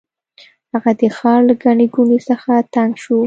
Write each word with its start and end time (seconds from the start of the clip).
هغه 0.71 0.91
د 0.99 1.01
ښار 1.17 1.39
له 1.49 1.53
ګڼې 1.63 1.85
ګوڼې 1.95 2.19
څخه 2.29 2.51
تنګ 2.75 2.91
شو. 3.03 3.17